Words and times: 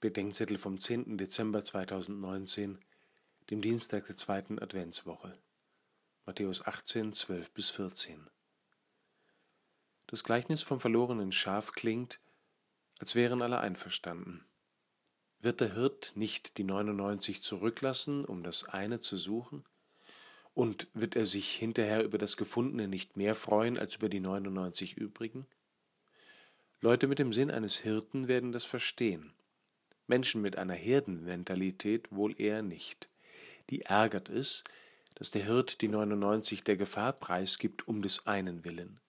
Bedenkzettel 0.00 0.58
vom 0.58 0.78
10. 0.78 1.18
Dezember 1.18 1.64
2019, 1.64 2.78
dem 3.50 3.60
Dienstag 3.60 4.06
der 4.06 4.16
zweiten 4.16 4.60
Adventswoche. 4.60 5.36
Matthäus 6.24 6.64
18, 6.64 7.12
12 7.12 7.50
bis 7.50 7.70
14. 7.70 8.30
Das 10.06 10.22
Gleichnis 10.22 10.62
vom 10.62 10.78
verlorenen 10.78 11.32
Schaf 11.32 11.72
klingt, 11.72 12.20
als 13.00 13.16
wären 13.16 13.42
alle 13.42 13.58
einverstanden. 13.58 14.46
Wird 15.40 15.60
der 15.60 15.74
Hirt 15.74 16.12
nicht 16.14 16.58
die 16.58 16.64
99 16.64 17.42
zurücklassen, 17.42 18.24
um 18.24 18.44
das 18.44 18.66
eine 18.68 19.00
zu 19.00 19.16
suchen? 19.16 19.64
Und 20.54 20.86
wird 20.94 21.16
er 21.16 21.26
sich 21.26 21.50
hinterher 21.56 22.04
über 22.04 22.18
das 22.18 22.36
Gefundene 22.36 22.86
nicht 22.86 23.16
mehr 23.16 23.34
freuen 23.34 23.76
als 23.76 23.96
über 23.96 24.08
die 24.08 24.20
99 24.20 24.96
übrigen? 24.96 25.48
Leute 26.80 27.08
mit 27.08 27.18
dem 27.18 27.32
Sinn 27.32 27.50
eines 27.50 27.78
Hirten 27.78 28.28
werden 28.28 28.52
das 28.52 28.64
verstehen. 28.64 29.34
Menschen 30.08 30.42
mit 30.42 30.56
einer 30.56 30.74
Herdenmentalität 30.74 32.10
wohl 32.10 32.34
eher 32.40 32.62
nicht. 32.62 33.08
Die 33.70 33.82
ärgert 33.82 34.28
es, 34.28 34.64
dass 35.14 35.30
der 35.30 35.44
Hirt 35.44 35.80
die 35.80 35.88
99 35.88 36.64
der 36.64 36.76
Gefahr 36.76 37.12
preisgibt 37.12 37.86
um 37.88 38.02
des 38.02 38.26
einen 38.26 38.64
willen. 38.64 39.00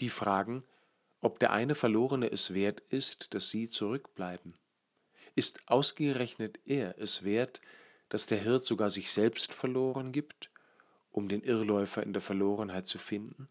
Die 0.00 0.08
fragen, 0.08 0.64
ob 1.20 1.38
der 1.38 1.52
eine 1.52 1.74
Verlorene 1.74 2.30
es 2.30 2.52
wert 2.52 2.80
ist, 2.90 3.34
dass 3.34 3.48
sie 3.48 3.68
zurückbleiben. 3.68 4.54
Ist 5.34 5.68
ausgerechnet 5.68 6.58
er 6.64 6.98
es 6.98 7.24
wert, 7.24 7.60
dass 8.08 8.26
der 8.26 8.38
Hirt 8.38 8.64
sogar 8.64 8.90
sich 8.90 9.10
selbst 9.10 9.54
verloren 9.54 10.12
gibt, 10.12 10.50
um 11.10 11.28
den 11.28 11.42
Irrläufer 11.42 12.02
in 12.02 12.12
der 12.12 12.22
Verlorenheit 12.22 12.86
zu 12.86 12.98
finden? 12.98 13.48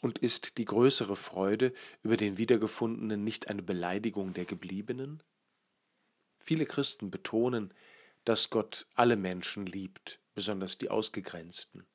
Und 0.00 0.18
ist 0.18 0.56
die 0.56 0.64
größere 0.64 1.16
Freude 1.16 1.74
über 2.02 2.16
den 2.16 2.38
Wiedergefundenen 2.38 3.22
nicht 3.22 3.48
eine 3.48 3.62
Beleidigung 3.62 4.32
der 4.32 4.46
Gebliebenen? 4.46 5.22
Viele 6.40 6.66
Christen 6.66 7.10
betonen, 7.10 7.72
dass 8.24 8.50
Gott 8.50 8.86
alle 8.94 9.16
Menschen 9.16 9.66
liebt, 9.66 10.18
besonders 10.34 10.78
die 10.78 10.90
Ausgegrenzten. 10.90 11.86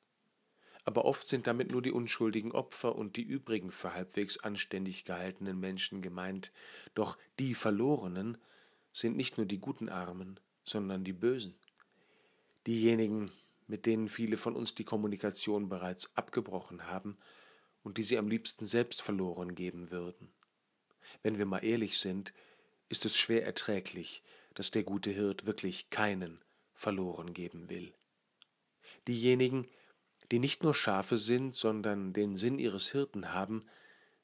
Aber 0.84 1.04
oft 1.04 1.26
sind 1.26 1.48
damit 1.48 1.72
nur 1.72 1.82
die 1.82 1.90
unschuldigen 1.90 2.52
Opfer 2.52 2.94
und 2.94 3.16
die 3.16 3.22
übrigen 3.22 3.72
für 3.72 3.92
halbwegs 3.92 4.38
anständig 4.38 5.04
gehaltenen 5.04 5.58
Menschen 5.58 6.00
gemeint, 6.00 6.52
doch 6.94 7.18
die 7.40 7.54
Verlorenen 7.54 8.38
sind 8.92 9.16
nicht 9.16 9.36
nur 9.36 9.46
die 9.46 9.58
guten 9.58 9.88
Armen, 9.88 10.38
sondern 10.64 11.02
die 11.02 11.12
Bösen. 11.12 11.54
Diejenigen, 12.68 13.32
mit 13.66 13.84
denen 13.84 14.08
viele 14.08 14.36
von 14.36 14.54
uns 14.54 14.74
die 14.74 14.84
Kommunikation 14.84 15.68
bereits 15.68 16.10
abgebrochen 16.16 16.86
haben 16.86 17.18
und 17.82 17.98
die 17.98 18.02
sie 18.02 18.16
am 18.16 18.28
liebsten 18.28 18.64
selbst 18.64 19.02
verloren 19.02 19.54
geben 19.54 19.90
würden. 19.90 20.28
Wenn 21.22 21.36
wir 21.36 21.46
mal 21.46 21.64
ehrlich 21.64 21.98
sind, 21.98 22.32
ist 22.88 23.04
es 23.04 23.16
schwer 23.16 23.44
erträglich, 23.44 24.22
dass 24.54 24.70
der 24.70 24.84
gute 24.84 25.10
Hirt 25.10 25.46
wirklich 25.46 25.90
keinen 25.90 26.40
verloren 26.74 27.32
geben 27.32 27.68
will. 27.68 27.94
Diejenigen, 29.08 29.68
die 30.30 30.38
nicht 30.38 30.62
nur 30.62 30.74
Schafe 30.74 31.18
sind, 31.18 31.54
sondern 31.54 32.12
den 32.12 32.34
Sinn 32.34 32.58
ihres 32.58 32.90
Hirten 32.90 33.32
haben, 33.32 33.66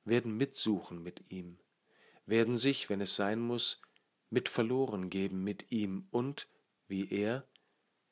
werden 0.04 0.36
mitsuchen 0.36 1.02
mit 1.02 1.30
ihm, 1.30 1.58
werden 2.26 2.58
sich, 2.58 2.90
wenn 2.90 3.00
es 3.00 3.14
sein 3.14 3.38
muss, 3.38 3.80
mit 4.30 4.48
verloren 4.48 5.10
geben 5.10 5.44
mit 5.44 5.70
ihm 5.70 6.06
und, 6.10 6.48
wie 6.88 7.10
er, 7.10 7.46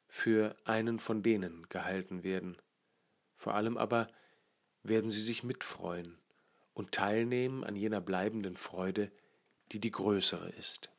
für 0.07 0.55
einen 0.65 0.99
von 0.99 1.23
denen 1.23 1.69
gehalten 1.69 2.23
werden. 2.23 2.57
Vor 3.37 3.55
allem 3.55 3.79
aber 3.79 4.09
werden 4.83 5.09
sie 5.09 5.21
sich 5.21 5.45
mitfreuen 5.45 6.19
und 6.75 6.93
teilnehmen 6.93 7.65
an 7.65 7.75
jener 7.75 8.01
bleibenden 8.01 8.57
Freude, 8.57 9.11
die 9.73 9.81
die 9.81 9.91
größere 9.91 10.49
ist. 10.51 10.91